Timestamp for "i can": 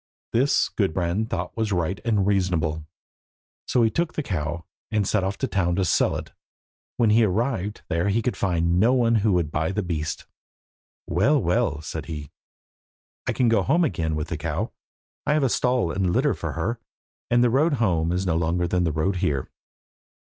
13.27-13.47